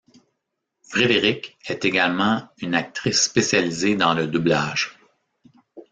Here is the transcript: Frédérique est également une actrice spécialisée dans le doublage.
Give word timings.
Frédérique 0.81 1.59
est 1.69 1.85
également 1.85 2.49
une 2.59 2.73
actrice 2.73 3.21
spécialisée 3.21 3.95
dans 3.95 4.15
le 4.15 4.25
doublage. 4.25 4.97